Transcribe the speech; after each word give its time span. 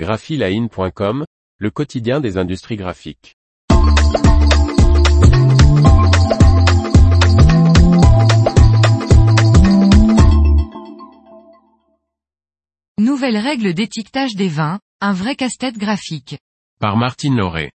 graphiline.com, 0.00 1.26
le 1.58 1.70
quotidien 1.70 2.20
des 2.20 2.38
industries 2.38 2.76
graphiques. 2.76 3.36
Nouvelle 12.96 13.36
règle 13.36 13.74
d'étiquetage 13.74 14.34
des 14.36 14.48
vins, 14.48 14.80
un 15.02 15.12
vrai 15.12 15.36
casse-tête 15.36 15.76
graphique. 15.76 16.38
Par 16.78 16.96
Martine 16.96 17.36
Lauré. 17.36 17.70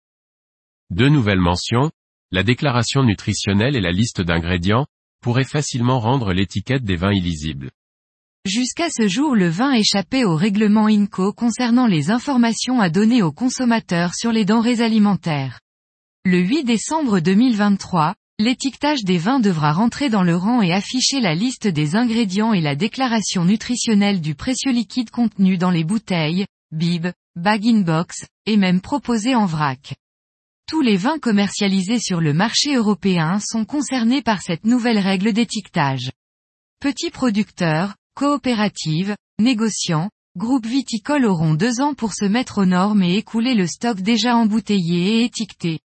Deux 0.90 1.08
nouvelles 1.08 1.40
mentions, 1.40 1.90
la 2.30 2.44
déclaration 2.44 3.02
nutritionnelle 3.02 3.74
et 3.74 3.80
la 3.80 3.90
liste 3.90 4.20
d'ingrédients, 4.20 4.86
pourraient 5.22 5.42
facilement 5.42 5.98
rendre 5.98 6.32
l'étiquette 6.32 6.84
des 6.84 6.94
vins 6.94 7.12
illisible. 7.12 7.72
Jusqu'à 8.44 8.88
ce 8.90 9.06
jour 9.06 9.36
le 9.36 9.48
vin 9.48 9.70
échappait 9.70 10.24
au 10.24 10.34
règlement 10.34 10.86
INCO 10.86 11.32
concernant 11.32 11.86
les 11.86 12.10
informations 12.10 12.80
à 12.80 12.90
donner 12.90 13.22
aux 13.22 13.30
consommateurs 13.30 14.16
sur 14.16 14.32
les 14.32 14.44
denrées 14.44 14.80
alimentaires. 14.80 15.60
Le 16.24 16.40
8 16.40 16.64
décembre 16.64 17.20
2023, 17.20 18.16
l'étiquetage 18.40 19.04
des 19.04 19.18
vins 19.18 19.38
devra 19.38 19.72
rentrer 19.72 20.10
dans 20.10 20.24
le 20.24 20.34
rang 20.34 20.60
et 20.60 20.72
afficher 20.72 21.20
la 21.20 21.36
liste 21.36 21.68
des 21.68 21.94
ingrédients 21.94 22.52
et 22.52 22.60
la 22.60 22.74
déclaration 22.74 23.44
nutritionnelle 23.44 24.20
du 24.20 24.34
précieux 24.34 24.72
liquide 24.72 25.10
contenu 25.10 25.56
dans 25.56 25.70
les 25.70 25.84
bouteilles, 25.84 26.46
bib, 26.72 27.06
bag-in-box, 27.36 28.26
et 28.46 28.56
même 28.56 28.80
proposé 28.80 29.36
en 29.36 29.46
vrac. 29.46 29.94
Tous 30.68 30.80
les 30.80 30.96
vins 30.96 31.20
commercialisés 31.20 32.00
sur 32.00 32.20
le 32.20 32.32
marché 32.32 32.74
européen 32.74 33.38
sont 33.38 33.64
concernés 33.64 34.22
par 34.22 34.42
cette 34.42 34.64
nouvelle 34.64 34.98
règle 34.98 35.32
d'étiquetage. 35.32 36.10
Petits 36.80 37.10
producteurs, 37.10 37.94
coopératives, 38.14 39.16
négociants, 39.38 40.10
groupes 40.36 40.66
viticoles 40.66 41.26
auront 41.26 41.54
deux 41.54 41.80
ans 41.80 41.94
pour 41.94 42.14
se 42.14 42.24
mettre 42.24 42.58
aux 42.58 42.66
normes 42.66 43.02
et 43.02 43.16
écouler 43.16 43.54
le 43.54 43.66
stock 43.66 44.00
déjà 44.00 44.36
embouteillé 44.36 45.20
et 45.20 45.24
étiqueté. 45.24 45.80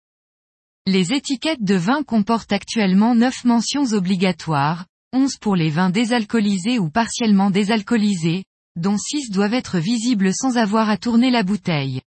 Les 0.86 1.12
étiquettes 1.12 1.62
de 1.62 1.74
vin 1.74 2.02
comportent 2.02 2.52
actuellement 2.52 3.14
9 3.14 3.44
mentions 3.44 3.92
obligatoires, 3.92 4.86
11 5.12 5.38
pour 5.40 5.56
les 5.56 5.70
vins 5.70 5.90
désalcoolisés 5.90 6.78
ou 6.78 6.90
partiellement 6.90 7.50
désalcoolisés, 7.50 8.44
dont 8.76 8.98
6 8.98 9.30
doivent 9.30 9.54
être 9.54 9.78
visibles 9.78 10.32
sans 10.34 10.58
avoir 10.58 10.90
à 10.90 10.96
tourner 10.96 11.30
la 11.30 11.42
bouteille. 11.42 12.02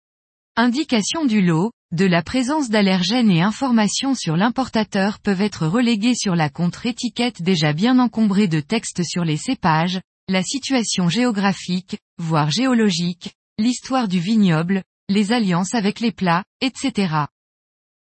Indication 0.58 1.26
du 1.26 1.42
lot, 1.42 1.72
de 1.96 2.06
la 2.06 2.22
présence 2.22 2.70
d'allergènes 2.70 3.32
et 3.32 3.42
informations 3.42 4.16
sur 4.16 4.36
l'importateur 4.36 5.20
peuvent 5.20 5.40
être 5.40 5.66
reléguées 5.66 6.14
sur 6.14 6.36
la 6.36 6.50
contre-étiquette 6.50 7.42
déjà 7.42 7.72
bien 7.72 8.00
encombrée 8.00 8.50
de 8.50 8.60
textes 8.60 9.04
sur 9.04 9.24
les 9.24 9.38
cépages, 9.38 10.02
la 10.28 10.44
situation 10.44 11.08
géographique, 11.08 11.98
voire 12.18 12.52
géologique, 12.52 13.32
l'histoire 13.58 14.10
du 14.10 14.20
vignoble, 14.20 14.84
les 15.08 15.32
alliances 15.32 15.74
avec 15.74 16.02
les 16.02 16.12
plats, 16.12 16.44
etc. 16.60 17.14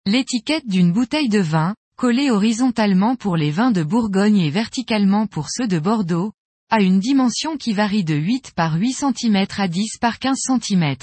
L'étiquette 0.05 0.67
d'une 0.67 0.91
bouteille 0.91 1.29
de 1.29 1.39
vin, 1.39 1.73
collée 1.95 2.31
horizontalement 2.31 3.15
pour 3.15 3.37
les 3.37 3.51
vins 3.51 3.71
de 3.71 3.83
Bourgogne 3.83 4.39
et 4.39 4.49
verticalement 4.49 5.25
pour 5.25 5.49
ceux 5.49 5.69
de 5.69 5.79
Bordeaux, 5.79 6.33
a 6.69 6.81
une 6.81 6.99
dimension 6.99 7.55
qui 7.55 7.71
varie 7.71 8.03
de 8.03 8.15
8 8.15 8.51
par 8.57 8.73
8 8.73 8.91
cm 8.91 9.45
à 9.57 9.69
10 9.69 9.99
par 10.01 10.19
15 10.19 10.37
cm. 10.37 10.95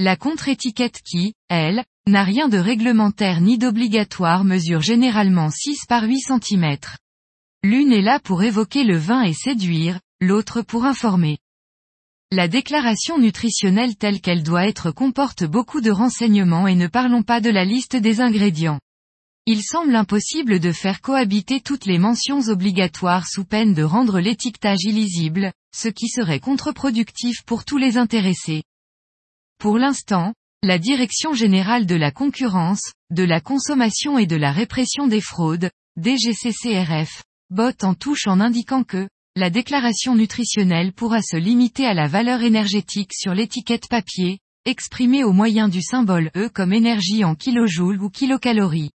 La 0.00 0.14
contre-étiquette 0.14 1.00
qui, 1.02 1.34
elle, 1.48 1.82
n'a 2.06 2.22
rien 2.22 2.48
de 2.48 2.56
réglementaire 2.56 3.40
ni 3.40 3.58
d'obligatoire 3.58 4.44
mesure 4.44 4.80
généralement 4.80 5.50
6 5.50 5.86
par 5.88 6.04
8 6.04 6.20
cm. 6.20 6.76
L'une 7.64 7.92
est 7.92 8.00
là 8.00 8.20
pour 8.20 8.44
évoquer 8.44 8.84
le 8.84 8.96
vin 8.96 9.22
et 9.22 9.32
séduire, 9.32 9.98
l'autre 10.20 10.62
pour 10.62 10.84
informer. 10.84 11.38
La 12.30 12.46
déclaration 12.46 13.18
nutritionnelle 13.18 13.96
telle 13.96 14.20
qu'elle 14.20 14.44
doit 14.44 14.68
être 14.68 14.92
comporte 14.92 15.42
beaucoup 15.42 15.80
de 15.80 15.90
renseignements 15.90 16.68
et 16.68 16.76
ne 16.76 16.86
parlons 16.86 17.24
pas 17.24 17.40
de 17.40 17.50
la 17.50 17.64
liste 17.64 17.96
des 17.96 18.20
ingrédients. 18.20 18.78
Il 19.46 19.62
semble 19.64 19.96
impossible 19.96 20.60
de 20.60 20.70
faire 20.70 21.00
cohabiter 21.00 21.60
toutes 21.60 21.86
les 21.86 21.98
mentions 21.98 22.42
obligatoires 22.48 23.26
sous 23.26 23.44
peine 23.44 23.74
de 23.74 23.82
rendre 23.82 24.20
l'étiquetage 24.20 24.84
illisible, 24.84 25.52
ce 25.74 25.88
qui 25.88 26.06
serait 26.06 26.38
contre-productif 26.38 27.42
pour 27.44 27.64
tous 27.64 27.78
les 27.78 27.96
intéressés. 27.96 28.62
Pour 29.58 29.76
l'instant, 29.76 30.34
la 30.62 30.78
Direction 30.78 31.34
générale 31.34 31.84
de 31.84 31.96
la 31.96 32.12
concurrence, 32.12 32.92
de 33.10 33.24
la 33.24 33.40
consommation 33.40 34.16
et 34.16 34.26
de 34.26 34.36
la 34.36 34.52
répression 34.52 35.08
des 35.08 35.20
fraudes, 35.20 35.70
DGCCRF, 36.00 37.24
botte 37.50 37.82
en 37.82 37.94
touche 37.94 38.28
en 38.28 38.38
indiquant 38.38 38.84
que, 38.84 39.08
la 39.34 39.50
déclaration 39.50 40.14
nutritionnelle 40.14 40.92
pourra 40.92 41.22
se 41.22 41.36
limiter 41.36 41.86
à 41.86 41.94
la 41.94 42.06
valeur 42.06 42.42
énergétique 42.42 43.12
sur 43.12 43.34
l'étiquette 43.34 43.88
papier, 43.88 44.38
exprimée 44.64 45.24
au 45.24 45.32
moyen 45.32 45.68
du 45.68 45.82
symbole 45.82 46.30
E 46.36 46.48
comme 46.48 46.72
énergie 46.72 47.24
en 47.24 47.34
kilojoules 47.34 48.00
ou 48.00 48.10
kilocalories. 48.10 48.92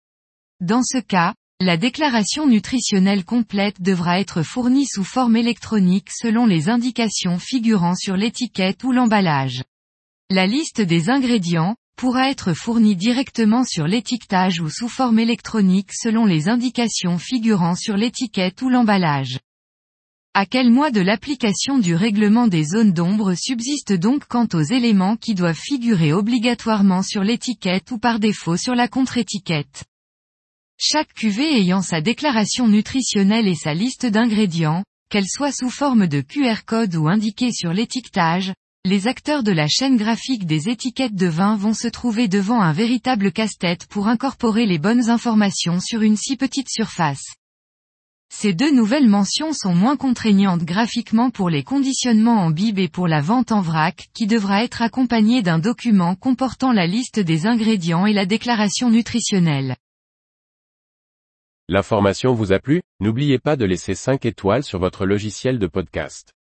Dans 0.60 0.84
ce 0.84 1.00
cas, 1.00 1.34
la 1.60 1.78
déclaration 1.78 2.46
nutritionnelle 2.46 3.26
complète 3.26 3.82
devra 3.82 4.20
être 4.20 4.44
fournie 4.44 4.86
sous 4.86 5.04
forme 5.04 5.38
électronique 5.38 6.10
selon 6.12 6.46
les 6.46 6.70
indications 6.70 7.40
figurant 7.40 7.96
sur 7.96 8.16
l'étiquette 8.16 8.84
ou 8.84 8.92
l'emballage. 8.92 9.64
La 10.34 10.48
liste 10.48 10.80
des 10.80 11.10
ingrédients, 11.10 11.76
pourra 11.98 12.30
être 12.30 12.54
fournie 12.54 12.96
directement 12.96 13.66
sur 13.66 13.86
l'étiquetage 13.86 14.62
ou 14.62 14.70
sous 14.70 14.88
forme 14.88 15.20
électronique 15.20 15.92
selon 15.92 16.26
les 16.26 16.48
indications 16.48 17.18
figurant 17.18 17.76
sur 17.76 17.98
l'étiquette 17.98 18.62
ou 18.62 18.70
l'emballage. 18.70 19.40
À 20.34 20.46
quel 20.46 20.72
mois 20.72 20.90
de 20.90 21.02
l'application 21.02 21.80
du 21.80 21.96
règlement 21.96 22.48
des 22.48 22.64
zones 22.64 22.94
d'ombre 22.94 23.34
subsiste 23.34 23.92
donc 23.92 24.26
quant 24.26 24.48
aux 24.54 24.62
éléments 24.62 25.18
qui 25.18 25.36
doivent 25.36 25.60
figurer 25.62 26.14
obligatoirement 26.14 27.04
sur 27.04 27.26
l'étiquette 27.26 27.92
ou 27.92 27.98
par 27.98 28.18
défaut 28.18 28.56
sur 28.56 28.74
la 28.74 28.88
contre-étiquette? 28.88 29.84
Chaque 30.80 31.14
cuvée 31.14 31.58
ayant 31.58 31.82
sa 31.82 32.00
déclaration 32.00 32.70
nutritionnelle 32.70 33.50
et 33.50 33.56
sa 33.56 33.74
liste 33.74 34.06
d'ingrédients, 34.06 34.86
qu'elle 35.10 35.28
soit 35.28 35.52
sous 35.52 35.70
forme 35.70 36.08
de 36.08 36.22
QR 36.22 36.64
code 36.66 36.96
ou 36.96 37.10
indiquée 37.10 37.52
sur 37.52 37.74
l'étiquetage, 37.74 38.54
les 38.84 39.08
acteurs 39.08 39.44
de 39.44 39.52
la 39.52 39.68
chaîne 39.68 39.96
graphique 39.96 40.48
des 40.48 40.68
étiquettes 40.68 41.14
de 41.14 41.28
vin 41.28 41.56
vont 41.56 41.76
se 41.76 41.88
trouver 41.88 42.28
devant 42.28 42.62
un 42.62 42.74
véritable 42.74 43.32
casse-tête 43.32 43.86
pour 43.86 44.08
incorporer 44.08 44.66
les 44.66 44.80
bonnes 44.80 45.10
informations 45.10 45.80
sur 45.80 46.02
une 46.02 46.18
si 46.18 46.36
petite 46.36 46.68
surface. 46.68 47.24
Ces 48.34 48.54
deux 48.54 48.72
nouvelles 48.72 49.08
mentions 49.08 49.54
sont 49.54 49.76
moins 49.76 49.98
contraignantes 49.98 50.64
graphiquement 50.64 51.30
pour 51.30 51.50
les 51.50 51.64
conditionnements 51.64 52.42
en 52.42 52.50
bib 52.50 52.80
et 52.80 52.88
pour 52.88 53.08
la 53.08 53.22
vente 53.22 53.52
en 53.52 53.62
vrac 53.62 54.08
qui 54.16 54.26
devra 54.26 54.64
être 54.64 54.82
accompagné 54.82 55.44
d'un 55.44 55.60
document 55.60 56.16
comportant 56.16 56.72
la 56.72 56.88
liste 56.88 57.20
des 57.20 57.46
ingrédients 57.46 58.08
et 58.08 58.14
la 58.14 58.26
déclaration 58.26 58.90
nutritionnelle. 58.90 59.76
L'information 61.70 62.34
vous 62.34 62.52
a 62.52 62.60
plu? 62.60 62.82
N'oubliez 63.00 63.38
pas 63.38 63.56
de 63.56 63.66
laisser 63.66 63.94
5 63.94 64.26
étoiles 64.26 64.64
sur 64.64 64.80
votre 64.80 65.06
logiciel 65.06 65.60
de 65.60 65.68
podcast. 65.68 66.34